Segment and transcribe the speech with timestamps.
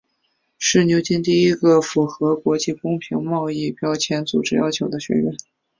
[0.57, 5.37] 是牛津第一个符合国际公平贸易标签组织要求的学院。